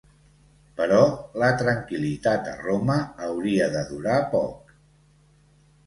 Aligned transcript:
Però 0.79 1.01
la 1.43 1.51
tranquil·litat 1.59 2.51
a 2.55 2.57
Roma 2.65 2.99
hauria 3.29 3.71
de 3.79 3.87
durar 3.95 4.21
poc. 4.37 4.77